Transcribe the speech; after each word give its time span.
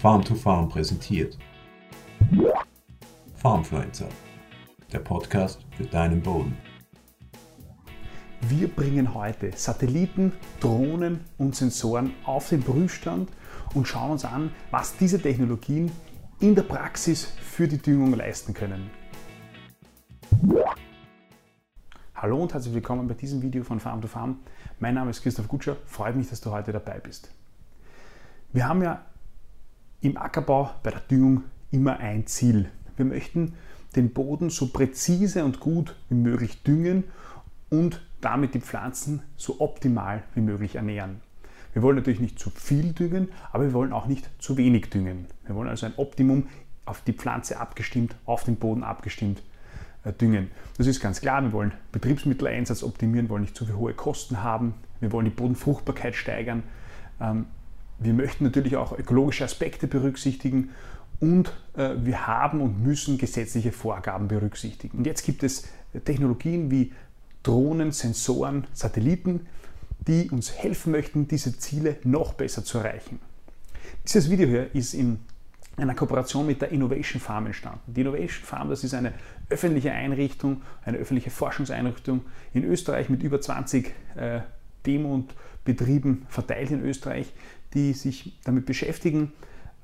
Farm 0.00 0.24
to 0.24 0.34
Farm 0.34 0.66
präsentiert. 0.66 1.36
Farmfluencer, 3.34 4.08
der 4.90 5.00
Podcast 5.00 5.60
für 5.76 5.84
deinen 5.84 6.22
Boden. 6.22 6.56
Wir 8.40 8.68
bringen 8.68 9.12
heute 9.12 9.52
Satelliten, 9.54 10.32
Drohnen 10.58 11.20
und 11.36 11.54
Sensoren 11.54 12.14
auf 12.24 12.48
den 12.48 12.62
Prüfstand 12.62 13.28
und 13.74 13.86
schauen 13.86 14.12
uns 14.12 14.24
an, 14.24 14.50
was 14.70 14.96
diese 14.96 15.20
Technologien 15.20 15.92
in 16.40 16.54
der 16.54 16.62
Praxis 16.62 17.26
für 17.26 17.68
die 17.68 17.76
Düngung 17.76 18.14
leisten 18.14 18.54
können. 18.54 18.90
Hallo 22.14 22.40
und 22.40 22.54
herzlich 22.54 22.72
willkommen 22.72 23.06
bei 23.06 23.12
diesem 23.12 23.42
Video 23.42 23.64
von 23.64 23.80
Farm 23.80 24.00
to 24.00 24.08
Farm. 24.08 24.38
Mein 24.78 24.94
Name 24.94 25.10
ist 25.10 25.20
Christoph 25.20 25.48
Gutscher, 25.48 25.76
freut 25.84 26.16
mich, 26.16 26.30
dass 26.30 26.40
du 26.40 26.50
heute 26.52 26.72
dabei 26.72 27.00
bist. 27.00 27.30
Wir 28.54 28.66
haben 28.66 28.82
ja 28.82 29.04
im 30.00 30.16
Ackerbau 30.16 30.70
bei 30.82 30.90
der 30.90 31.00
Düngung 31.00 31.44
immer 31.70 31.98
ein 31.98 32.26
Ziel. 32.26 32.70
Wir 32.96 33.04
möchten 33.04 33.54
den 33.96 34.12
Boden 34.12 34.50
so 34.50 34.68
präzise 34.68 35.44
und 35.44 35.60
gut 35.60 35.96
wie 36.08 36.14
möglich 36.14 36.62
düngen 36.62 37.04
und 37.70 38.02
damit 38.20 38.54
die 38.54 38.60
Pflanzen 38.60 39.22
so 39.36 39.60
optimal 39.60 40.22
wie 40.34 40.40
möglich 40.40 40.76
ernähren. 40.76 41.20
Wir 41.72 41.82
wollen 41.82 41.96
natürlich 41.96 42.20
nicht 42.20 42.38
zu 42.38 42.50
viel 42.50 42.92
düngen, 42.92 43.28
aber 43.52 43.64
wir 43.64 43.72
wollen 43.72 43.92
auch 43.92 44.06
nicht 44.06 44.28
zu 44.38 44.56
wenig 44.56 44.90
düngen. 44.90 45.26
Wir 45.46 45.54
wollen 45.54 45.68
also 45.68 45.86
ein 45.86 45.94
Optimum 45.96 46.48
auf 46.84 47.02
die 47.02 47.12
Pflanze 47.12 47.60
abgestimmt, 47.60 48.16
auf 48.26 48.44
den 48.44 48.56
Boden 48.56 48.82
abgestimmt 48.82 49.42
äh, 50.04 50.12
düngen. 50.12 50.50
Das 50.76 50.86
ist 50.86 51.00
ganz 51.00 51.20
klar, 51.20 51.42
wir 51.42 51.52
wollen 51.52 51.72
Betriebsmitteleinsatz 51.92 52.82
optimieren, 52.82 53.28
wollen 53.28 53.42
nicht 53.42 53.56
zu 53.56 53.64
viel 53.64 53.76
hohe 53.76 53.94
Kosten 53.94 54.42
haben, 54.42 54.74
wir 54.98 55.12
wollen 55.12 55.26
die 55.26 55.30
Bodenfruchtbarkeit 55.30 56.16
steigern. 56.16 56.64
Wir 58.00 58.14
möchten 58.14 58.44
natürlich 58.44 58.76
auch 58.76 58.98
ökologische 58.98 59.44
Aspekte 59.44 59.86
berücksichtigen 59.86 60.70
und 61.20 61.52
äh, 61.76 61.90
wir 61.98 62.26
haben 62.26 62.62
und 62.62 62.82
müssen 62.82 63.18
gesetzliche 63.18 63.72
Vorgaben 63.72 64.26
berücksichtigen. 64.26 64.98
Und 64.98 65.06
jetzt 65.06 65.22
gibt 65.24 65.42
es 65.42 65.68
Technologien 66.04 66.70
wie 66.70 66.92
Drohnen, 67.42 67.92
Sensoren, 67.92 68.66
Satelliten, 68.72 69.46
die 70.06 70.30
uns 70.30 70.52
helfen 70.52 70.92
möchten, 70.92 71.28
diese 71.28 71.58
Ziele 71.58 71.96
noch 72.04 72.32
besser 72.32 72.64
zu 72.64 72.78
erreichen. 72.78 73.20
Dieses 74.06 74.30
Video 74.30 74.48
hier 74.48 74.74
ist 74.74 74.94
in 74.94 75.20
einer 75.76 75.94
Kooperation 75.94 76.46
mit 76.46 76.62
der 76.62 76.70
Innovation 76.70 77.20
Farm 77.20 77.46
entstanden. 77.46 77.80
Die 77.86 78.00
Innovation 78.00 78.44
Farm, 78.44 78.70
das 78.70 78.82
ist 78.82 78.94
eine 78.94 79.12
öffentliche 79.50 79.92
Einrichtung, 79.92 80.62
eine 80.84 80.96
öffentliche 80.98 81.30
Forschungseinrichtung 81.30 82.22
in 82.54 82.64
Österreich 82.64 83.10
mit 83.10 83.22
über 83.22 83.40
20 83.40 83.94
äh, 84.16 84.40
Demo- 84.86 85.14
und 85.14 85.34
Betrieben 85.64 86.26
verteilt 86.28 86.70
in 86.70 86.82
Österreich, 86.82 87.32
die 87.74 87.92
sich 87.92 88.38
damit 88.44 88.66
beschäftigen, 88.66 89.32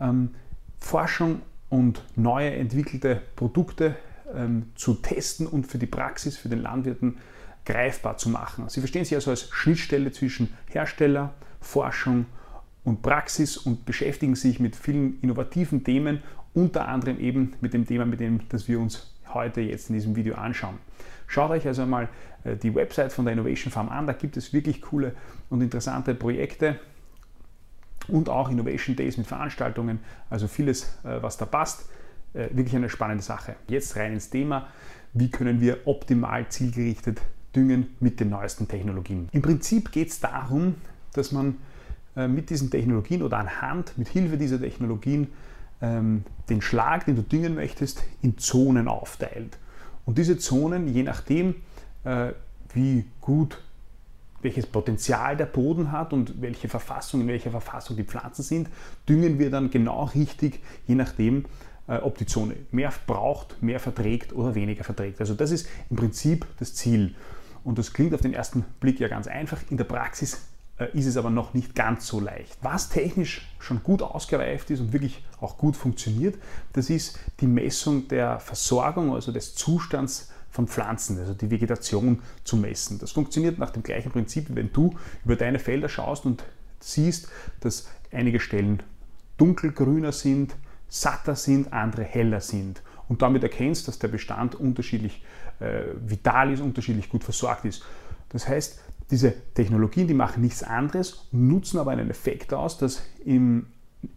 ähm, 0.01 0.31
Forschung 0.79 1.43
und 1.69 2.03
neue 2.15 2.53
entwickelte 2.53 3.23
Produkte 3.35 3.97
ähm, 4.35 4.71
zu 4.75 4.95
testen 4.95 5.47
und 5.47 5.67
für 5.67 5.79
die 5.79 5.87
Praxis, 5.87 6.37
für 6.37 6.49
den 6.49 6.63
Landwirten 6.63 7.19
greifbar 7.65 8.17
zu 8.17 8.29
machen. 8.29 8.69
Sie 8.69 8.81
verstehen 8.81 9.05
sich 9.05 9.15
also 9.15 9.31
als 9.31 9.49
Schnittstelle 9.51 10.13
zwischen 10.13 10.49
Hersteller, 10.71 11.35
Forschung 11.61 12.27
und 12.85 13.03
Praxis 13.03 13.57
und 13.57 13.85
beschäftigen 13.85 14.37
sich 14.37 14.61
mit 14.61 14.77
vielen 14.77 15.21
innovativen 15.21 15.83
Themen, 15.83 16.23
unter 16.55 16.89
anderem 16.89 17.19
eben 17.19 17.55
mit 17.61 17.75
dem 17.75 17.87
Thema, 17.87 18.07
mit 18.07 18.21
dem 18.21 18.41
das 18.49 18.69
wir 18.69 18.79
uns 18.79 19.13
heute 19.35 19.61
jetzt 19.61 19.91
in 19.91 19.97
diesem 19.97 20.15
Video 20.15 20.37
anschauen. 20.37 20.79
Schaut 21.27 21.51
euch 21.51 21.67
also 21.67 21.85
mal 21.85 22.09
äh, 22.45 22.57
die 22.57 22.75
Website 22.75 23.13
von 23.13 23.25
der 23.25 23.35
Innovation 23.35 23.73
Farm 23.73 23.89
an, 23.89 24.07
da 24.07 24.13
gibt 24.13 24.37
es 24.37 24.53
wirklich 24.53 24.81
coole 24.81 25.15
und 25.51 25.61
interessante 25.61 26.15
Projekte 26.15 26.79
und 28.09 28.29
auch 28.29 28.49
Innovation 28.51 28.97
Days 28.97 29.17
mit 29.17 29.27
Veranstaltungen, 29.27 30.01
also 30.31 30.49
vieles, 30.49 30.85
äh, 31.05 31.23
was 31.23 31.37
da 31.37 31.45
passt. 31.45 31.89
Äh, 32.35 32.49
wirklich 32.53 32.77
eine 32.77 32.89
spannende 32.89 33.23
Sache. 33.23 33.57
Jetzt 33.69 33.97
rein 33.97 34.13
ins 34.13 34.31
Thema, 34.31 34.69
wie 35.13 35.31
können 35.31 35.61
wir 35.61 35.87
optimal 35.87 36.49
zielgerichtet 36.49 37.21
düngen 37.55 37.97
mit 38.01 38.21
den 38.21 38.29
neuesten 38.31 38.69
Technologien. 38.69 39.29
Im 39.33 39.43
Prinzip 39.43 39.91
geht 39.93 40.09
es 40.09 40.21
darum, 40.21 40.75
dass 41.15 41.33
man 41.33 41.57
äh, 42.17 42.29
mit 42.29 42.51
diesen 42.51 42.71
Technologien 42.71 43.23
oder 43.23 43.39
anhand, 43.39 43.97
mit 43.97 44.09
Hilfe 44.09 44.37
dieser 44.37 44.61
Technologien 44.61 45.29
ähm, 45.81 46.25
den 46.49 46.61
Schlag, 46.61 47.07
den 47.07 47.17
du 47.17 47.23
düngen 47.23 47.55
möchtest, 47.55 48.03
in 48.23 48.37
Zonen 48.39 48.89
aufteilt. 48.89 49.59
Und 50.05 50.19
diese 50.19 50.39
Zonen, 50.39 50.87
je 50.87 51.03
nachdem, 51.03 51.57
wie 52.73 53.05
gut 53.21 53.61
welches 54.47 54.67
Potenzial 54.67 55.37
der 55.37 55.47
Boden 55.47 55.91
hat 55.91 56.13
und 56.13 56.41
welche 56.41 56.69
Verfassung, 56.69 57.23
in 57.23 57.27
welcher 57.27 57.51
Verfassung 57.51 57.97
die 57.97 58.05
Pflanzen 58.05 58.45
sind, 58.45 58.69
düngen 59.09 59.41
wir 59.41 59.51
dann 59.51 59.71
genau 59.71 60.05
richtig, 60.05 60.61
je 60.87 60.95
nachdem, 60.95 61.47
äh, 61.89 61.97
ob 61.97 62.17
die 62.17 62.27
Zone 62.27 62.55
mehr 62.71 62.93
braucht, 63.09 63.61
mehr 63.61 63.81
verträgt 63.81 64.33
oder 64.33 64.55
weniger 64.55 64.85
verträgt. 64.85 65.21
Also 65.21 65.35
das 65.35 65.51
ist 65.51 65.69
im 65.91 65.97
Prinzip 65.97 66.47
das 66.61 66.75
Ziel. 66.75 67.17
Und 67.65 67.79
das 67.79 67.93
klingt 67.93 68.15
auf 68.15 68.21
den 68.21 68.35
ersten 68.35 68.65
Blick 68.79 69.01
ja 69.01 69.09
ganz 69.09 69.27
einfach. 69.27 69.59
In 69.69 69.79
der 69.79 69.85
Praxis 69.85 70.47
äh, 70.79 70.97
ist 70.97 71.07
es 71.07 71.17
aber 71.17 71.31
noch 71.31 71.53
nicht 71.53 71.75
ganz 71.75 72.07
so 72.07 72.21
leicht. 72.21 72.57
Was 72.63 72.89
technisch 72.89 73.49
schon 73.59 73.83
gut 73.83 74.01
ausgereift 74.01 74.71
ist 74.71 74.79
und 74.79 74.93
wirklich 74.93 75.25
auch 75.41 75.59
gut 75.59 75.77
funktioniert, 75.77 76.37
das 76.73 76.89
ist 76.89 77.19
die 77.41 77.49
Messung 77.49 78.07
der 78.07 78.39
Versorgung, 78.39 79.13
also 79.13 79.33
des 79.33 79.57
Zustands 79.57 80.31
von 80.57 80.67
Pflanzen, 80.67 81.19
also 81.19 81.35
die 81.35 81.51
Vegetation 81.51 82.21
zu 82.43 82.57
messen. 82.57 82.99
Das 82.99 83.13
funktioniert 83.13 83.59
nach 83.59 83.71
dem 83.71 83.83
gleichen 83.83 84.11
Prinzip, 84.11 84.47
wenn 84.49 84.73
du 84.73 84.97
über 85.25 85.37
deine 85.37 85.59
Felder 85.59 85.89
schaust 85.89 86.25
und 86.25 86.45
siehst, 86.81 87.29
dass 87.61 87.89
einige 88.11 88.41
Stellen 88.41 88.83
dunkelgrüner 89.37 90.13
sind, 90.13 90.57
satter 90.89 91.37
sind, 91.37 91.73
andere 91.73 92.05
heller 92.05 92.41
sind. 92.41 92.83
Und 93.09 93.23
damit 93.23 93.43
erkennst, 93.43 93.87
dass 93.87 93.99
der 93.99 94.09
Bestand 94.09 94.55
unterschiedlich 94.55 95.23
äh, 95.61 95.83
vital 96.05 96.53
ist, 96.53 96.61
unterschiedlich 96.61 97.09
gut 97.09 97.23
versorgt 97.23 97.65
ist. 97.65 97.85
Das 98.31 98.49
heißt, 98.49 98.81
diese 99.11 99.35
Technologien, 99.55 100.09
die 100.09 100.15
machen 100.15 100.43
nichts 100.43 100.63
anderes, 100.63 101.29
nutzen 101.31 101.79
aber 101.79 101.93
einen 101.93 102.11
Effekt 102.11 102.53
aus, 102.53 102.79
dass 102.79 103.03
im 103.25 103.67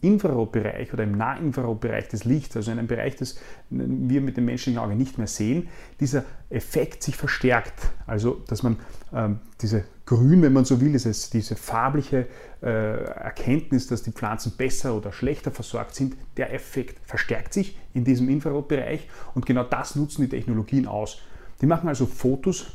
Infrarotbereich 0.02 0.94
oder 0.94 1.04
im 1.04 1.18
Nahinfrarotbereich 1.18 2.08
des 2.08 2.26
Lichts, 2.26 2.56
also 2.56 2.72
in 2.72 2.80
einem 2.80 2.88
Bereich, 2.88 3.16
das 3.16 3.40
wir 3.70 4.22
mit 4.22 4.38
dem 4.38 4.46
menschlichen 4.46 4.80
Auge 4.80 4.96
nicht 4.96 5.18
mehr 5.18 5.28
sehen, 5.28 5.70
dieser 6.00 6.24
Effekt 6.50 7.04
sich 7.04 7.16
verstärkt. 7.16 7.74
Also, 8.08 8.42
dass 8.48 8.64
man 8.64 8.78
ähm, 9.14 9.40
diese 9.62 9.86
Grün, 10.06 10.42
wenn 10.42 10.54
man 10.54 10.66
so 10.66 10.82
will, 10.82 10.92
dieses, 10.92 11.30
diese 11.30 11.56
farbliche 11.56 12.28
äh, 12.62 13.04
Erkenntnis, 13.04 13.88
dass 13.88 14.02
die 14.04 14.12
Pflanzen 14.12 14.54
besser 14.58 14.96
oder 14.96 15.12
schlechter 15.12 15.52
versorgt 15.52 15.96
sind, 15.96 16.16
der 16.38 16.54
Effekt 16.54 17.00
verstärkt 17.08 17.54
sich 17.54 17.78
in 17.94 18.04
diesem 18.04 18.28
Infrarotbereich 18.30 19.08
und 19.36 19.46
genau 19.46 19.64
das 19.64 19.96
nutzen 19.96 20.24
die 20.24 20.30
Technologien 20.30 20.88
aus. 20.88 21.20
Die 21.62 21.66
machen 21.66 21.88
also 21.88 22.06
Fotos 22.06 22.68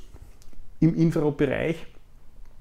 im 0.80 0.94
Infrarotbereich 0.94 1.86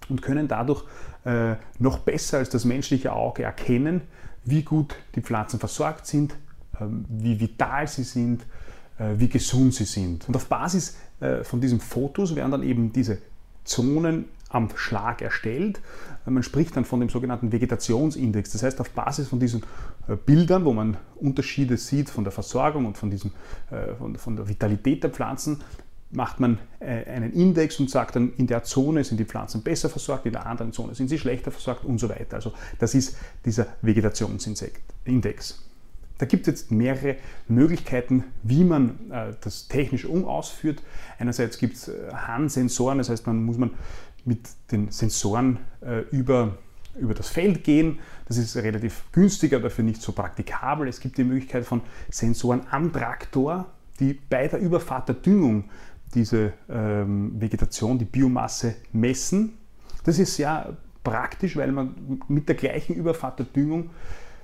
und 0.09 0.21
können 0.21 0.47
dadurch 0.47 0.83
äh, 1.25 1.55
noch 1.79 1.99
besser 1.99 2.39
als 2.39 2.49
das 2.49 2.65
menschliche 2.65 3.13
Auge 3.13 3.43
erkennen, 3.43 4.01
wie 4.45 4.63
gut 4.63 4.95
die 5.15 5.21
Pflanzen 5.21 5.59
versorgt 5.59 6.05
sind, 6.05 6.35
ähm, 6.79 7.05
wie 7.09 7.39
vital 7.39 7.87
sie 7.87 8.03
sind, 8.03 8.45
äh, 8.97 9.13
wie 9.17 9.29
gesund 9.29 9.73
sie 9.73 9.85
sind. 9.85 10.27
Und 10.27 10.35
auf 10.35 10.47
Basis 10.47 10.97
äh, 11.19 11.43
von 11.43 11.61
diesen 11.61 11.79
Fotos 11.79 12.35
werden 12.35 12.51
dann 12.51 12.63
eben 12.63 12.91
diese 12.91 13.19
Zonen 13.63 14.25
am 14.49 14.69
Schlag 14.75 15.21
erstellt. 15.21 15.81
Äh, 16.27 16.31
man 16.31 16.43
spricht 16.43 16.75
dann 16.75 16.85
von 16.85 16.99
dem 16.99 17.09
sogenannten 17.09 17.51
Vegetationsindex. 17.51 18.51
Das 18.51 18.63
heißt, 18.63 18.81
auf 18.81 18.89
Basis 18.91 19.27
von 19.27 19.39
diesen 19.39 19.63
Bildern, 20.25 20.65
wo 20.65 20.73
man 20.73 20.97
Unterschiede 21.15 21.77
sieht 21.77 22.09
von 22.09 22.25
der 22.25 22.33
Versorgung 22.33 22.85
und 22.85 22.97
von, 22.97 23.09
diesem, 23.09 23.31
von 23.95 24.35
der 24.35 24.49
Vitalität 24.49 25.01
der 25.01 25.11
Pflanzen, 25.11 25.61
macht 26.13 26.39
man 26.39 26.59
äh, 26.79 27.05
einen 27.05 27.33
Index 27.33 27.79
und 27.79 27.89
sagt 27.89 28.15
dann, 28.15 28.33
in 28.37 28.47
der 28.47 28.63
Zone 28.63 29.03
sind 29.03 29.19
die 29.19 29.25
Pflanzen 29.25 29.61
besser 29.63 29.89
versorgt, 29.89 30.25
in 30.25 30.33
der 30.33 30.45
anderen 30.45 30.71
Zone 30.71 30.95
sind 30.95 31.07
sie 31.09 31.19
schlechter 31.19 31.51
versorgt 31.51 31.83
und 31.85 31.99
so 31.99 32.09
weiter. 32.09 32.35
Also 32.35 32.53
das 32.79 32.95
ist 32.95 33.17
dieser 33.45 33.67
Vegetationsindex. 33.81 35.59
Da 36.19 36.25
gibt 36.25 36.47
es 36.47 36.47
jetzt 36.47 36.71
mehrere 36.71 37.17
Möglichkeiten, 37.47 38.23
wie 38.43 38.63
man 38.63 39.11
äh, 39.11 39.33
das 39.41 39.67
technisch 39.67 40.05
um 40.05 40.25
ausführt. 40.25 40.81
Einerseits 41.17 41.57
gibt 41.57 41.75
es 41.75 41.87
äh, 41.87 42.13
Handsensoren, 42.13 42.99
das 42.99 43.09
heißt, 43.09 43.25
man 43.27 43.43
muss 43.43 43.57
man 43.57 43.71
mit 44.25 44.47
den 44.71 44.89
Sensoren 44.89 45.59
über, 46.11 46.57
über 46.97 47.13
das 47.13 47.27
Feld 47.27 47.65
gehen. 47.65 47.99
Das 48.25 48.37
ist 48.37 48.55
relativ 48.55 49.03
günstiger, 49.11 49.59
dafür 49.59 49.83
nicht 49.83 50.01
so 50.01 50.13
praktikabel. 50.13 50.87
Es 50.87 51.01
gibt 51.01 51.17
die 51.17 51.25
Möglichkeit 51.25 51.65
von 51.65 51.81
Sensoren 52.09 52.61
am 52.71 52.93
Traktor, 52.93 53.65
die 53.99 54.13
bei 54.13 54.47
der 54.47 54.59
Überfahrt 54.59 55.09
der 55.09 55.15
Düngung 55.15 55.65
diese 56.13 56.53
ähm, 56.69 57.39
Vegetation, 57.39 57.97
die 57.97 58.05
Biomasse 58.05 58.75
messen. 58.91 59.57
Das 60.03 60.19
ist 60.19 60.35
sehr 60.35 60.75
praktisch, 61.03 61.55
weil 61.57 61.71
man 61.71 62.21
mit 62.27 62.47
der 62.47 62.55
gleichen 62.55 62.95
Überfahrt 62.95 63.39
der 63.39 63.45
Düngung 63.47 63.89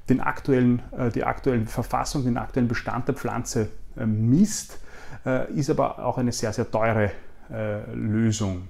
den 0.10 0.22
aktuellen, 0.22 0.82
äh, 0.92 1.10
die 1.10 1.24
aktuelle 1.24 1.66
Verfassung, 1.66 2.24
den 2.24 2.38
aktuellen 2.38 2.68
Bestand 2.68 3.08
der 3.08 3.16
Pflanze 3.16 3.70
äh, 3.98 4.06
misst, 4.06 4.80
äh, 5.26 5.52
ist 5.54 5.70
aber 5.70 6.04
auch 6.04 6.18
eine 6.18 6.32
sehr, 6.32 6.52
sehr 6.54 6.70
teure 6.70 7.12
äh, 7.52 7.92
Lösung. 7.94 8.68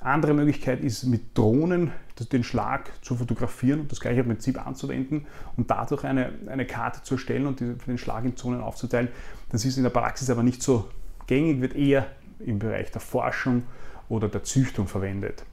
Andere 0.00 0.34
Möglichkeit 0.34 0.80
ist 0.80 1.04
mit 1.04 1.36
Drohnen 1.38 1.92
den 2.30 2.44
Schlag 2.44 2.90
zu 3.02 3.16
fotografieren 3.16 3.80
und 3.80 3.90
das 3.90 3.98
gleiche 3.98 4.22
Prinzip 4.22 4.64
anzuwenden 4.64 5.26
und 5.56 5.70
dadurch 5.70 6.04
eine, 6.04 6.32
eine 6.46 6.66
Karte 6.66 7.02
zu 7.02 7.14
erstellen 7.14 7.46
und 7.46 7.60
den 7.60 7.98
Schlag 7.98 8.24
in 8.24 8.36
Zonen 8.36 8.60
aufzuteilen. 8.60 9.08
Das 9.48 9.64
ist 9.64 9.76
in 9.76 9.82
der 9.82 9.90
Praxis 9.90 10.30
aber 10.30 10.42
nicht 10.42 10.62
so 10.62 10.88
gängig, 11.26 11.60
wird 11.60 11.74
eher 11.74 12.06
im 12.44 12.58
Bereich 12.58 12.90
der 12.90 13.00
Forschung 13.00 13.62
oder 14.08 14.28
der 14.28 14.44
Züchtung 14.44 14.86
verwendet. 14.86 15.44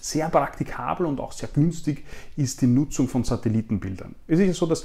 Sehr 0.00 0.28
praktikabel 0.28 1.06
und 1.06 1.20
auch 1.20 1.32
sehr 1.32 1.48
günstig 1.48 2.04
ist 2.36 2.62
die 2.62 2.66
Nutzung 2.66 3.08
von 3.08 3.22
Satellitenbildern. 3.22 4.16
Es 4.26 4.40
ist 4.40 4.56
so, 4.56 4.66
dass 4.66 4.84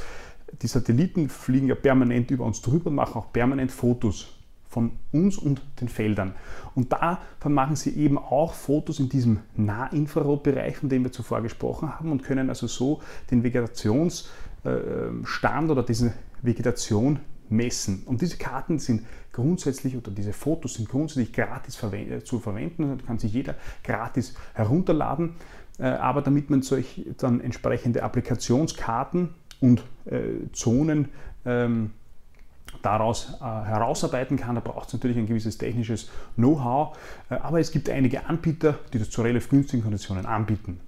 die 0.62 0.68
Satelliten 0.68 1.30
fliegen 1.30 1.68
ja 1.68 1.76
permanent 1.76 2.32
über 2.32 2.46
uns 2.46 2.62
drüber 2.62 2.90
und 2.90 2.96
machen 2.96 3.16
auch 3.16 3.32
permanent 3.32 3.72
Fotos 3.72 4.28
von 4.68 4.92
uns 5.14 5.38
und 5.38 5.62
den 5.80 5.88
Feldern. 5.88 6.36
Und 6.76 6.92
da 6.92 7.22
machen 7.46 7.78
sie 7.78 7.96
eben 7.96 8.18
auch 8.18 8.54
Fotos 8.54 9.00
in 9.00 9.08
diesem 9.08 9.40
Nahinfrarotbereich, 9.56 10.76
von 10.78 10.90
dem 10.90 11.04
wir 11.04 11.14
zuvor 11.14 11.42
gesprochen 11.42 11.98
haben, 11.98 12.12
und 12.12 12.24
können 12.24 12.50
also 12.50 12.68
so 12.68 13.02
den 13.32 13.44
Vegetationsstand 13.44 15.72
oder 15.72 15.84
diese 15.84 16.14
Vegetation 16.42 17.20
messen. 17.50 18.04
Und 18.06 18.22
diese 18.22 18.38
Karten 18.38 18.80
sind 18.80 19.06
grundsätzlich 19.32 19.96
oder 19.96 20.12
diese 20.12 20.34
Fotos 20.34 20.76
sind 20.76 20.90
grundsätzlich 20.90 21.34
gratis 21.34 21.80
zu 22.24 22.40
verwenden. 22.40 22.98
Da 22.98 23.06
kann 23.06 23.20
sich 23.20 23.34
jeder 23.34 23.56
gratis 23.84 24.36
herunterladen. 24.54 25.36
Äh, 25.78 25.86
aber 25.86 26.22
damit 26.22 26.50
man 26.50 26.62
solch 26.62 27.06
dann 27.18 27.42
entsprechende 27.42 28.04
Applikationskarten 28.04 29.30
und 29.60 29.84
äh, 30.06 30.50
Zonen 30.54 31.10
ähm, 31.46 31.92
daraus 32.82 33.38
äh, 33.42 33.44
herausarbeiten 33.44 34.38
kann. 34.38 34.56
Da 34.56 34.62
braucht 34.62 34.88
es 34.88 34.94
natürlich 34.94 35.18
ein 35.18 35.28
gewisses 35.28 35.58
technisches 35.58 36.10
Know-how, 36.36 36.98
äh, 37.30 37.36
aber 37.36 37.60
es 37.60 37.72
gibt 37.72 37.90
einige 37.90 38.26
Anbieter, 38.26 38.80
die 38.94 39.00
das 39.00 39.10
zu 39.10 39.22
relativ 39.22 39.50
günstigen 39.50 39.84
Konditionen 39.84 40.26
anbieten, 40.26 40.80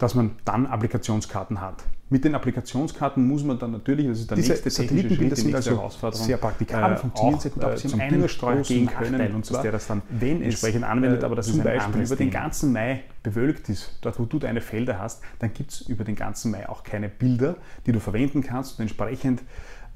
dass 0.00 0.14
man 0.14 0.32
dann 0.46 0.66
Applikationskarten 0.66 1.60
hat. 1.60 1.84
Mit 2.08 2.24
den 2.24 2.34
Applikationskarten 2.34 3.24
muss 3.28 3.44
man 3.44 3.58
dann 3.58 3.70
natürlich, 3.70 4.08
das 4.08 4.20
ist 4.20 4.30
der 4.30 4.36
Diese 4.36 4.52
nächste 4.52 4.70
Satellitenbilder 4.70 5.36
sind 5.36 5.54
also 5.54 5.70
Herausforderung, 5.72 6.26
sehr 6.26 6.38
praktikabel, 6.38 6.96
äh, 6.96 6.96
funktionieren 6.96 7.38
sehr 7.38 7.50
gut, 7.52 7.62
aber 7.62 7.74
äh, 7.74 7.76
sie 7.76 7.88
haben 7.92 8.00
einen 8.00 8.26
großen 8.26 8.64
gehen 8.64 8.84
Nachteil, 8.86 9.10
können, 9.10 9.34
und 9.34 9.40
dass 9.42 9.48
zwar, 9.48 9.62
der 9.62 9.72
das 9.72 9.86
dann 9.86 10.02
wenn 10.08 10.38
es, 10.38 10.46
entsprechend 10.46 10.84
anwendet, 10.84 11.22
äh, 11.22 11.26
aber 11.26 11.36
das 11.36 11.46
zum 11.46 11.60
ist 11.60 11.60
ein 11.60 11.64
Beispiel 11.64 12.02
über 12.02 12.16
den 12.16 12.30
ganzen 12.30 12.72
Mai 12.72 13.04
bewölkt 13.22 13.68
ist, 13.68 13.98
dort 14.00 14.18
wo 14.18 14.24
du 14.24 14.38
deine 14.38 14.62
Felder 14.62 14.98
hast, 14.98 15.22
dann 15.38 15.52
gibt 15.52 15.70
es 15.70 15.82
über 15.82 16.02
den 16.02 16.16
ganzen 16.16 16.50
Mai 16.50 16.66
auch 16.68 16.82
keine 16.82 17.10
Bilder, 17.10 17.56
die 17.86 17.92
du 17.92 18.00
verwenden 18.00 18.42
kannst 18.42 18.78
und 18.78 18.84
entsprechend 18.84 19.42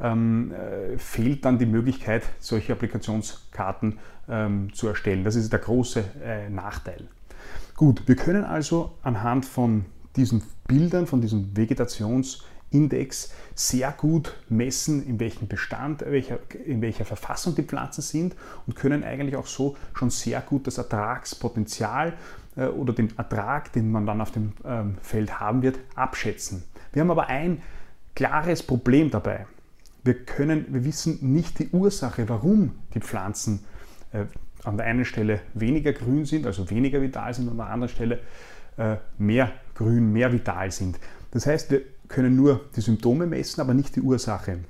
ähm, 0.00 0.52
äh, 0.52 0.98
fehlt 0.98 1.46
dann 1.46 1.58
die 1.58 1.66
Möglichkeit, 1.66 2.24
solche 2.38 2.74
Applikationskarten 2.74 3.98
ähm, 4.28 4.72
zu 4.74 4.86
erstellen. 4.86 5.24
Das 5.24 5.34
ist 5.34 5.50
der 5.50 5.60
große 5.60 6.04
äh, 6.22 6.50
Nachteil. 6.50 7.08
Gut, 7.74 8.06
wir 8.06 8.16
können 8.16 8.44
also 8.44 8.92
anhand 9.02 9.46
von 9.46 9.86
diesen 10.16 10.42
Bildern, 10.66 11.06
von 11.06 11.20
diesem 11.20 11.56
Vegetationsindex 11.56 13.32
sehr 13.54 13.92
gut 13.92 14.34
messen, 14.48 15.06
in 15.06 15.20
welchem 15.20 15.48
Bestand, 15.48 16.02
in 16.02 16.82
welcher 16.82 17.04
Verfassung 17.04 17.54
die 17.54 17.62
Pflanzen 17.62 18.02
sind 18.02 18.36
und 18.66 18.76
können 18.76 19.04
eigentlich 19.04 19.36
auch 19.36 19.46
so 19.46 19.76
schon 19.94 20.10
sehr 20.10 20.40
gut 20.40 20.66
das 20.66 20.78
Ertragspotenzial 20.78 22.14
äh, 22.56 22.66
oder 22.66 22.92
den 22.92 23.16
Ertrag, 23.16 23.72
den 23.72 23.90
man 23.90 24.06
dann 24.06 24.20
auf 24.20 24.30
dem 24.30 24.52
ähm, 24.64 24.96
Feld 25.02 25.40
haben 25.40 25.62
wird, 25.62 25.78
abschätzen. 25.94 26.64
Wir 26.92 27.02
haben 27.02 27.10
aber 27.10 27.28
ein 27.28 27.62
klares 28.14 28.62
Problem 28.62 29.10
dabei. 29.10 29.46
Wir, 30.04 30.14
können, 30.24 30.66
wir 30.68 30.84
wissen 30.84 31.18
nicht 31.32 31.58
die 31.58 31.68
Ursache, 31.70 32.28
warum 32.28 32.72
die 32.94 33.00
Pflanzen 33.00 33.64
äh, 34.12 34.26
an 34.62 34.76
der 34.76 34.86
einen 34.86 35.04
Stelle 35.04 35.40
weniger 35.54 35.92
grün 35.92 36.24
sind, 36.24 36.46
also 36.46 36.70
weniger 36.70 37.02
vital 37.02 37.34
sind, 37.34 37.46
und 37.46 37.52
an 37.52 37.56
der 37.58 37.66
anderen 37.66 37.92
Stelle 37.92 38.20
äh, 38.76 38.96
mehr 39.18 39.52
grün, 39.74 40.12
mehr 40.12 40.32
vital 40.32 40.70
sind. 40.70 40.98
Das 41.30 41.46
heißt, 41.46 41.70
wir 41.70 41.82
können 42.08 42.36
nur 42.36 42.68
die 42.76 42.80
Symptome 42.80 43.26
messen, 43.26 43.60
aber 43.60 43.74
nicht 43.74 43.96
die 43.96 44.00
Ursache. 44.00 44.60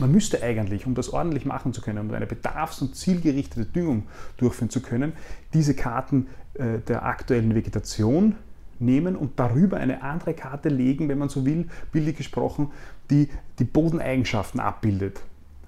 Man 0.00 0.10
müsste 0.10 0.42
eigentlich, 0.42 0.84
um 0.84 0.96
das 0.96 1.10
ordentlich 1.10 1.44
machen 1.44 1.72
zu 1.72 1.80
können, 1.80 1.98
um 1.98 2.12
eine 2.12 2.26
bedarfs- 2.26 2.82
und 2.82 2.96
zielgerichtete 2.96 3.66
Düngung 3.66 4.08
durchführen 4.36 4.68
zu 4.68 4.82
können, 4.82 5.12
diese 5.54 5.76
Karten 5.76 6.26
äh, 6.54 6.80
der 6.80 7.04
aktuellen 7.04 7.54
Vegetation 7.54 8.34
nehmen 8.80 9.14
und 9.14 9.38
darüber 9.38 9.76
eine 9.76 10.02
andere 10.02 10.34
Karte 10.34 10.70
legen, 10.70 11.08
wenn 11.08 11.18
man 11.18 11.28
so 11.28 11.46
will, 11.46 11.68
bildlich 11.92 12.16
gesprochen, 12.16 12.72
die 13.10 13.28
die 13.60 13.64
Bodeneigenschaften 13.64 14.58
abbildet. 14.58 15.22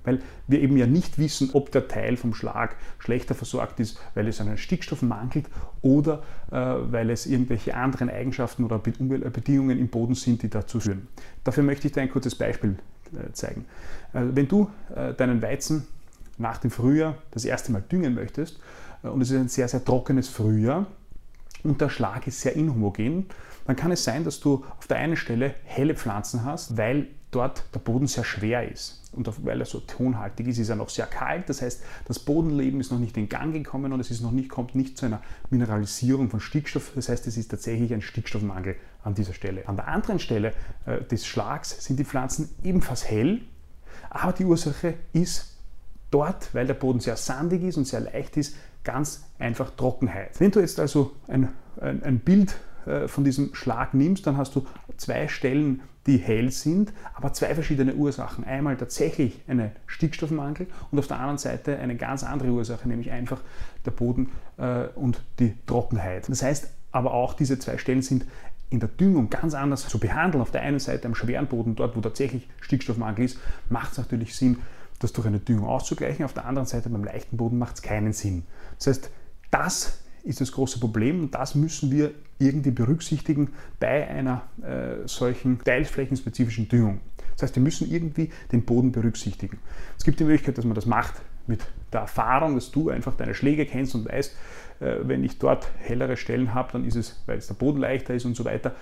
Weil 0.04 0.20
wir 0.46 0.60
eben 0.60 0.76
ja 0.76 0.86
nicht 0.86 1.18
wissen, 1.18 1.50
ob 1.52 1.72
der 1.72 1.88
Teil 1.88 2.16
vom 2.16 2.34
Schlag 2.34 2.76
schlechter 2.98 3.34
versorgt 3.34 3.80
ist, 3.80 3.98
weil 4.14 4.28
es 4.28 4.40
einen 4.40 4.58
Stickstoff 4.58 5.02
mangelt 5.02 5.46
oder 5.82 6.22
äh, 6.50 6.56
weil 6.56 7.10
es 7.10 7.26
irgendwelche 7.26 7.74
anderen 7.74 8.10
Eigenschaften 8.10 8.64
oder 8.64 8.78
Bedingungen 8.78 9.78
im 9.78 9.88
Boden 9.88 10.14
sind, 10.14 10.42
die 10.42 10.50
dazu 10.50 10.80
führen. 10.80 11.08
Dafür 11.42 11.62
möchte 11.62 11.88
ich 11.88 11.92
dir 11.92 12.02
ein 12.02 12.10
kurzes 12.10 12.34
Beispiel 12.34 12.76
äh, 13.12 13.32
zeigen. 13.32 13.64
Äh, 14.12 14.22
wenn 14.34 14.48
du 14.48 14.70
äh, 14.94 15.14
deinen 15.14 15.42
Weizen 15.42 15.86
nach 16.38 16.58
dem 16.58 16.70
Frühjahr 16.70 17.16
das 17.30 17.44
erste 17.44 17.72
Mal 17.72 17.82
düngen 17.82 18.14
möchtest 18.14 18.58
und 19.02 19.20
es 19.20 19.30
ist 19.30 19.38
ein 19.38 19.48
sehr, 19.48 19.68
sehr 19.68 19.84
trockenes 19.84 20.28
Frühjahr 20.28 20.86
und 21.64 21.80
der 21.80 21.88
Schlag 21.88 22.26
ist 22.26 22.40
sehr 22.40 22.54
inhomogen, 22.54 23.26
dann 23.66 23.76
kann 23.76 23.90
es 23.90 24.04
sein, 24.04 24.24
dass 24.24 24.40
du 24.40 24.64
auf 24.78 24.86
der 24.86 24.98
einen 24.98 25.16
Stelle 25.16 25.54
helle 25.64 25.94
Pflanzen 25.94 26.44
hast, 26.44 26.76
weil 26.76 27.08
dort 27.30 27.64
der 27.74 27.80
Boden 27.80 28.06
sehr 28.06 28.24
schwer 28.24 28.70
ist. 28.70 29.00
Und 29.12 29.28
weil 29.44 29.60
er 29.60 29.66
so 29.66 29.80
tonhaltig 29.80 30.48
ist, 30.48 30.58
ist 30.58 30.68
er 30.68 30.76
noch 30.76 30.88
sehr 30.88 31.06
kalt. 31.06 31.48
Das 31.48 31.62
heißt, 31.62 31.82
das 32.06 32.18
Bodenleben 32.18 32.80
ist 32.80 32.90
noch 32.90 32.98
nicht 32.98 33.16
in 33.16 33.28
Gang 33.28 33.52
gekommen 33.52 33.92
und 33.92 34.00
es 34.00 34.10
ist 34.10 34.20
noch 34.20 34.32
nicht, 34.32 34.48
kommt 34.48 34.74
nicht 34.74 34.98
zu 34.98 35.06
einer 35.06 35.22
Mineralisierung 35.50 36.30
von 36.30 36.40
Stickstoff. 36.40 36.92
Das 36.94 37.08
heißt, 37.08 37.26
es 37.26 37.36
ist 37.36 37.48
tatsächlich 37.48 37.94
ein 37.94 38.02
Stickstoffmangel 38.02 38.76
an 39.02 39.14
dieser 39.14 39.32
Stelle. 39.32 39.66
An 39.68 39.76
der 39.76 39.88
anderen 39.88 40.18
Stelle 40.18 40.52
äh, 40.86 41.02
des 41.02 41.26
Schlags 41.26 41.84
sind 41.84 41.98
die 41.98 42.04
Pflanzen 42.04 42.50
ebenfalls 42.62 43.08
hell, 43.08 43.40
aber 44.10 44.32
die 44.32 44.44
Ursache 44.44 44.94
ist 45.12 45.56
dort, 46.10 46.54
weil 46.54 46.66
der 46.66 46.74
Boden 46.74 47.00
sehr 47.00 47.16
sandig 47.16 47.62
ist 47.62 47.76
und 47.76 47.86
sehr 47.86 48.00
leicht 48.00 48.36
ist, 48.36 48.56
ganz 48.84 49.24
einfach 49.38 49.70
Trockenheit. 49.70 50.38
Wenn 50.38 50.50
du 50.50 50.60
jetzt 50.60 50.78
also 50.78 51.12
ein, 51.26 51.48
ein, 51.80 52.02
ein 52.02 52.18
Bild 52.20 52.54
äh, 52.86 53.08
von 53.08 53.24
diesem 53.24 53.54
Schlag 53.54 53.94
nimmst, 53.94 54.26
dann 54.26 54.36
hast 54.36 54.54
du 54.54 54.66
zwei 54.96 55.28
Stellen, 55.28 55.80
die 56.06 56.18
hell 56.18 56.50
sind, 56.50 56.92
aber 57.14 57.32
zwei 57.32 57.54
verschiedene 57.54 57.94
Ursachen. 57.94 58.44
Einmal 58.44 58.76
tatsächlich 58.76 59.40
einen 59.48 59.70
Stickstoffmangel 59.86 60.66
und 60.90 60.98
auf 60.98 61.06
der 61.06 61.18
anderen 61.18 61.38
Seite 61.38 61.78
eine 61.78 61.96
ganz 61.96 62.22
andere 62.24 62.50
Ursache, 62.50 62.86
nämlich 62.86 63.10
einfach 63.10 63.40
der 63.86 63.90
Boden 63.90 64.30
äh, 64.58 64.86
und 64.94 65.22
die 65.38 65.54
Trockenheit. 65.66 66.28
Das 66.28 66.42
heißt 66.42 66.68
aber 66.92 67.14
auch, 67.14 67.34
diese 67.34 67.58
zwei 67.58 67.78
Stellen 67.78 68.02
sind 68.02 68.26
in 68.70 68.80
der 68.80 68.88
Düngung 68.88 69.30
ganz 69.30 69.54
anders 69.54 69.88
zu 69.88 69.98
behandeln. 69.98 70.42
Auf 70.42 70.50
der 70.50 70.62
einen 70.62 70.78
Seite 70.78 71.06
am 71.08 71.14
schweren 71.14 71.46
Boden, 71.46 71.74
dort 71.74 71.96
wo 71.96 72.00
tatsächlich 72.00 72.48
Stickstoffmangel 72.60 73.24
ist, 73.24 73.38
macht 73.68 73.92
es 73.92 73.98
natürlich 73.98 74.36
Sinn, 74.36 74.58
das 75.04 75.12
durch 75.12 75.26
eine 75.26 75.38
Düngung 75.38 75.68
auszugleichen. 75.68 76.24
Auf 76.24 76.32
der 76.34 76.46
anderen 76.46 76.66
Seite 76.66 76.90
beim 76.90 77.04
leichten 77.04 77.36
Boden 77.36 77.58
macht 77.58 77.76
es 77.76 77.82
keinen 77.82 78.12
Sinn. 78.12 78.44
Das 78.78 78.88
heißt, 78.88 79.10
das 79.50 80.00
ist 80.24 80.40
das 80.40 80.52
große 80.52 80.80
Problem 80.80 81.20
und 81.20 81.34
das 81.34 81.54
müssen 81.54 81.90
wir 81.90 82.12
irgendwie 82.38 82.70
berücksichtigen 82.70 83.50
bei 83.78 84.08
einer 84.08 84.42
äh, 84.62 85.06
solchen 85.06 85.58
teilflächenspezifischen 85.62 86.68
Düngung. 86.68 87.00
Das 87.34 87.44
heißt, 87.44 87.56
wir 87.56 87.62
müssen 87.62 87.90
irgendwie 87.90 88.30
den 88.50 88.64
Boden 88.64 88.90
berücksichtigen. 88.92 89.58
Es 89.98 90.04
gibt 90.04 90.18
die 90.20 90.24
Möglichkeit, 90.24 90.58
dass 90.58 90.64
man 90.64 90.74
das 90.74 90.86
macht 90.86 91.14
mit 91.46 91.60
der 91.94 92.02
Erfahrung, 92.02 92.56
dass 92.56 92.70
du 92.70 92.90
einfach 92.90 93.14
deine 93.16 93.34
Schläge 93.34 93.64
kennst 93.64 93.94
und 93.94 94.08
weißt, 94.08 94.36
äh, 94.80 94.96
wenn 95.02 95.24
ich 95.24 95.38
dort 95.38 95.68
hellere 95.78 96.16
Stellen 96.16 96.52
habe, 96.52 96.72
dann 96.72 96.84
ist 96.84 96.96
es, 96.96 97.22
weil 97.26 97.38
es 97.38 97.46
der 97.46 97.54
Boden 97.54 97.80
leichter 97.80 98.14
ist 98.14 98.24
und 98.24 98.36
so 98.36 98.44
weiter. 98.44 98.74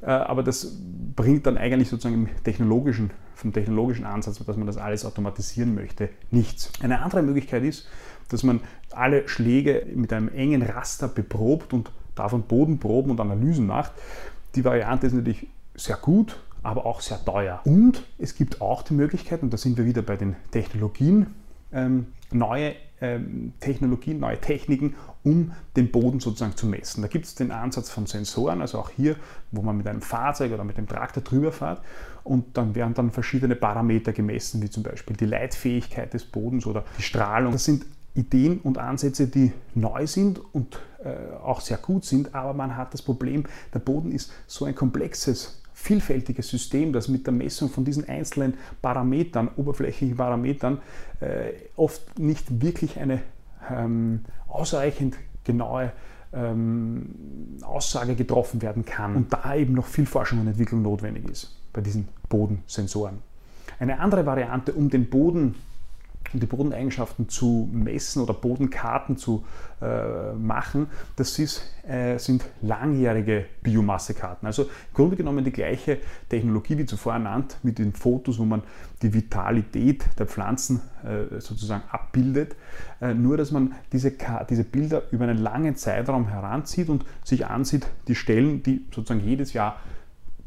Äh, 0.00 0.06
aber 0.06 0.42
das 0.42 0.76
bringt 1.16 1.46
dann 1.46 1.58
eigentlich 1.58 1.88
sozusagen 1.88 2.28
technologischen, 2.44 3.10
vom 3.34 3.52
technologischen 3.52 4.04
Ansatz, 4.04 4.44
dass 4.44 4.56
man 4.56 4.66
das 4.66 4.76
alles 4.76 5.04
automatisieren 5.04 5.74
möchte, 5.74 6.10
nichts. 6.30 6.70
Eine 6.82 7.00
andere 7.02 7.22
Möglichkeit 7.22 7.64
ist, 7.64 7.88
dass 8.28 8.42
man 8.42 8.60
alle 8.92 9.26
Schläge 9.28 9.86
mit 9.94 10.12
einem 10.12 10.28
engen 10.28 10.62
Raster 10.62 11.08
beprobt 11.08 11.72
und 11.72 11.90
davon 12.14 12.42
Bodenproben 12.42 13.10
und 13.10 13.20
Analysen 13.20 13.66
macht. 13.66 13.92
Die 14.54 14.64
Variante 14.64 15.06
ist 15.06 15.14
natürlich 15.14 15.46
sehr 15.74 15.96
gut, 15.96 16.38
aber 16.62 16.84
auch 16.84 17.00
sehr 17.00 17.24
teuer. 17.24 17.60
Und 17.64 18.02
es 18.18 18.34
gibt 18.34 18.60
auch 18.60 18.82
die 18.82 18.94
Möglichkeit, 18.94 19.42
und 19.42 19.52
da 19.52 19.56
sind 19.56 19.78
wir 19.78 19.84
wieder 19.84 20.02
bei 20.02 20.16
den 20.16 20.36
Technologien, 20.50 21.28
ähm, 21.72 22.06
neue 22.30 22.74
ähm, 23.00 23.52
Technologien, 23.60 24.20
neue 24.20 24.40
Techniken, 24.40 24.94
um 25.22 25.52
den 25.76 25.90
Boden 25.90 26.20
sozusagen 26.20 26.56
zu 26.56 26.66
messen. 26.66 27.02
Da 27.02 27.08
gibt 27.08 27.26
es 27.26 27.34
den 27.34 27.50
Ansatz 27.50 27.90
von 27.90 28.06
Sensoren, 28.06 28.60
also 28.60 28.78
auch 28.78 28.90
hier, 28.90 29.16
wo 29.52 29.62
man 29.62 29.76
mit 29.76 29.86
einem 29.86 30.02
Fahrzeug 30.02 30.52
oder 30.52 30.64
mit 30.64 30.78
dem 30.78 30.88
Traktor 30.88 31.22
drüber 31.22 31.52
fährt 31.52 31.82
und 32.24 32.56
dann 32.56 32.74
werden 32.74 32.94
dann 32.94 33.10
verschiedene 33.10 33.54
Parameter 33.54 34.12
gemessen, 34.12 34.62
wie 34.62 34.70
zum 34.70 34.82
Beispiel 34.82 35.16
die 35.16 35.26
Leitfähigkeit 35.26 36.12
des 36.12 36.24
Bodens 36.24 36.66
oder 36.66 36.84
die 36.98 37.02
Strahlung. 37.02 37.52
Das 37.52 37.64
sind 37.64 37.86
Ideen 38.14 38.58
und 38.60 38.78
Ansätze, 38.78 39.28
die 39.28 39.52
neu 39.74 40.06
sind 40.06 40.40
und 40.52 40.80
äh, 41.04 41.36
auch 41.42 41.60
sehr 41.60 41.78
gut 41.78 42.04
sind, 42.04 42.34
aber 42.34 42.52
man 42.52 42.76
hat 42.76 42.92
das 42.92 43.02
Problem, 43.02 43.44
der 43.72 43.78
Boden 43.78 44.10
ist 44.10 44.32
so 44.46 44.64
ein 44.64 44.74
komplexes 44.74 45.62
vielfältiges 45.78 46.48
System, 46.48 46.92
das 46.92 47.06
mit 47.06 47.24
der 47.26 47.32
Messung 47.32 47.70
von 47.70 47.84
diesen 47.84 48.08
einzelnen 48.08 48.54
Parametern, 48.82 49.48
oberflächlichen 49.56 50.16
Parametern, 50.16 50.78
äh, 51.20 51.52
oft 51.76 52.18
nicht 52.18 52.60
wirklich 52.60 52.98
eine 52.98 53.22
ähm, 53.70 54.24
ausreichend 54.48 55.16
genaue 55.44 55.92
ähm, 56.32 57.58
Aussage 57.62 58.16
getroffen 58.16 58.60
werden 58.60 58.84
kann 58.84 59.14
und 59.14 59.32
da 59.32 59.54
eben 59.54 59.74
noch 59.74 59.86
viel 59.86 60.04
Forschung 60.04 60.40
und 60.40 60.48
Entwicklung 60.48 60.82
notwendig 60.82 61.30
ist 61.30 61.56
bei 61.72 61.80
diesen 61.80 62.08
Bodensensoren. 62.28 63.20
Eine 63.78 64.00
andere 64.00 64.26
Variante, 64.26 64.72
um 64.72 64.90
den 64.90 65.08
Boden 65.08 65.54
um 66.32 66.40
die 66.40 66.46
Bodeneigenschaften 66.46 67.28
zu 67.28 67.68
messen 67.72 68.22
oder 68.22 68.34
Bodenkarten 68.34 69.16
zu 69.16 69.44
äh, 69.80 70.32
machen, 70.32 70.88
das 71.16 71.38
ist, 71.38 71.62
äh, 71.86 72.18
sind 72.18 72.44
langjährige 72.62 73.46
Biomassekarten. 73.62 74.46
Also 74.46 74.64
im 74.64 74.68
Grunde 74.94 75.16
genommen 75.16 75.44
die 75.44 75.52
gleiche 75.52 75.98
Technologie 76.28 76.78
wie 76.78 76.86
zuvor 76.86 77.14
ernannt 77.14 77.58
mit 77.62 77.78
den 77.78 77.92
Fotos, 77.92 78.38
wo 78.38 78.44
man 78.44 78.62
die 79.02 79.14
Vitalität 79.14 80.04
der 80.18 80.26
Pflanzen 80.26 80.80
äh, 81.04 81.40
sozusagen 81.40 81.84
abbildet. 81.90 82.56
Äh, 83.00 83.14
nur, 83.14 83.36
dass 83.36 83.50
man 83.50 83.74
diese, 83.92 84.12
diese 84.50 84.64
Bilder 84.64 85.02
über 85.12 85.24
einen 85.24 85.38
langen 85.38 85.76
Zeitraum 85.76 86.28
heranzieht 86.28 86.88
und 86.88 87.04
sich 87.24 87.46
ansieht, 87.46 87.86
die 88.08 88.14
Stellen, 88.14 88.62
die 88.62 88.84
sozusagen 88.94 89.24
jedes 89.24 89.52
Jahr 89.52 89.76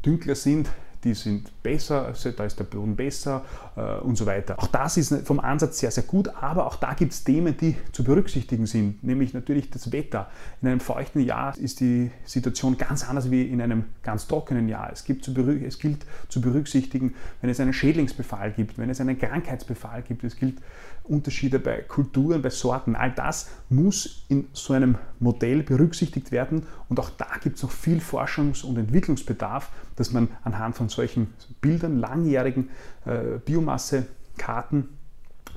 dünkler 0.04 0.34
sind, 0.34 0.68
die 1.04 1.14
sind 1.14 1.50
besser, 1.62 2.06
also 2.06 2.30
da 2.30 2.44
ist 2.44 2.58
der 2.58 2.64
Boden 2.64 2.94
besser 2.94 3.44
äh, 3.76 3.98
und 4.00 4.16
so 4.16 4.26
weiter. 4.26 4.58
Auch 4.58 4.68
das 4.68 4.96
ist 4.96 5.26
vom 5.26 5.40
Ansatz 5.40 5.78
sehr, 5.80 5.90
sehr 5.90 6.04
gut, 6.04 6.28
aber 6.40 6.66
auch 6.66 6.76
da 6.76 6.94
gibt 6.94 7.12
es 7.12 7.24
Themen, 7.24 7.56
die 7.56 7.76
zu 7.92 8.04
berücksichtigen 8.04 8.66
sind, 8.66 9.02
nämlich 9.02 9.34
natürlich 9.34 9.70
das 9.70 9.90
Wetter. 9.92 10.30
In 10.60 10.68
einem 10.68 10.80
feuchten 10.80 11.20
Jahr 11.20 11.56
ist 11.58 11.80
die 11.80 12.10
Situation 12.24 12.76
ganz 12.76 13.08
anders 13.08 13.30
wie 13.30 13.42
in 13.42 13.60
einem 13.60 13.84
ganz 14.02 14.26
trockenen 14.28 14.68
Jahr. 14.68 14.90
Es, 14.92 15.04
gibt 15.04 15.24
zu 15.24 15.32
es 15.32 15.78
gilt 15.78 16.06
zu 16.28 16.40
berücksichtigen, 16.40 17.14
wenn 17.40 17.50
es 17.50 17.58
einen 17.58 17.72
Schädlingsbefall 17.72 18.52
gibt, 18.52 18.78
wenn 18.78 18.90
es 18.90 19.00
einen 19.00 19.18
Krankheitsbefall 19.18 20.02
gibt, 20.02 20.24
es 20.24 20.36
gilt 20.36 20.58
Unterschiede 21.04 21.58
bei 21.58 21.80
Kulturen, 21.80 22.42
bei 22.42 22.50
Sorten. 22.50 22.94
All 22.94 23.10
das 23.10 23.50
muss 23.68 24.24
in 24.28 24.46
so 24.52 24.72
einem 24.72 24.96
Modell 25.18 25.64
berücksichtigt 25.64 26.30
werden 26.30 26.66
und 26.88 27.00
auch 27.00 27.10
da 27.10 27.26
gibt 27.42 27.56
es 27.56 27.62
noch 27.62 27.70
viel 27.70 27.98
Forschungs- 27.98 28.64
und 28.64 28.76
Entwicklungsbedarf, 28.76 29.68
dass 29.96 30.12
man 30.12 30.28
anhand 30.44 30.76
von 30.76 30.88
solchen 30.92 31.34
Bildern, 31.60 31.98
langjährigen 31.98 32.70
äh, 33.04 33.38
Biomassekarten, 33.44 34.88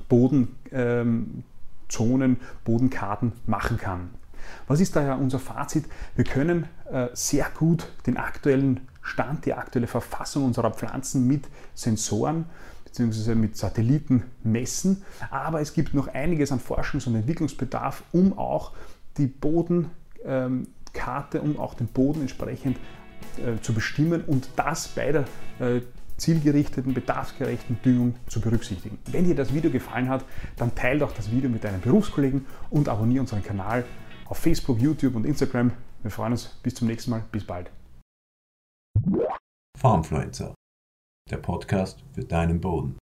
Bodenzonen, 0.09 1.43
ähm, 1.91 2.37
Bodenkarten 2.63 3.33
machen 3.45 3.77
kann. 3.77 4.09
Was 4.67 4.79
ist 4.79 4.95
daher 4.95 5.17
unser 5.17 5.39
Fazit? 5.39 5.85
Wir 6.15 6.23
können 6.23 6.67
äh, 6.91 7.07
sehr 7.13 7.47
gut 7.57 7.91
den 8.05 8.17
aktuellen 8.17 8.81
Stand, 9.01 9.45
die 9.45 9.53
aktuelle 9.53 9.87
Verfassung 9.87 10.45
unserer 10.45 10.71
Pflanzen 10.71 11.27
mit 11.27 11.47
Sensoren 11.73 12.45
bzw. 12.85 13.35
mit 13.35 13.55
Satelliten 13.57 14.23
messen, 14.43 15.03
aber 15.29 15.61
es 15.61 15.73
gibt 15.73 15.93
noch 15.93 16.07
einiges 16.07 16.51
an 16.51 16.59
Forschungs- 16.59 17.07
und 17.07 17.15
Entwicklungsbedarf, 17.15 18.03
um 18.11 18.37
auch 18.37 18.71
die 19.17 19.27
Bodenkarte, 19.27 19.89
um 21.41 21.59
auch 21.59 21.75
den 21.75 21.87
Boden 21.87 22.21
entsprechend 22.21 22.77
zu 23.61 23.73
bestimmen 23.73 24.23
und 24.25 24.49
das 24.55 24.87
bei 24.89 25.11
der 25.11 25.25
äh, 25.59 25.81
zielgerichteten, 26.17 26.93
bedarfsgerechten 26.93 27.77
Düngung 27.83 28.15
zu 28.27 28.39
berücksichtigen. 28.39 28.97
Wenn 29.11 29.25
dir 29.25 29.35
das 29.35 29.53
Video 29.53 29.69
gefallen 29.69 30.09
hat, 30.09 30.23
dann 30.55 30.73
teile 30.75 30.99
doch 30.99 31.13
das 31.13 31.31
Video 31.31 31.49
mit 31.49 31.63
deinen 31.63 31.81
Berufskollegen 31.81 32.45
und 32.69 32.87
abonniere 32.87 33.21
unseren 33.21 33.43
Kanal 33.43 33.83
auf 34.25 34.37
Facebook, 34.37 34.79
YouTube 34.79 35.15
und 35.15 35.25
Instagram. 35.25 35.71
Wir 36.01 36.11
freuen 36.11 36.33
uns. 36.33 36.45
Bis 36.63 36.75
zum 36.75 36.87
nächsten 36.87 37.11
Mal. 37.11 37.23
Bis 37.31 37.43
bald. 37.43 37.69
Farmfluencer, 39.77 40.53
der 41.29 41.37
Podcast 41.37 42.03
für 42.13 42.23
deinen 42.23 42.61
Boden. 42.61 42.93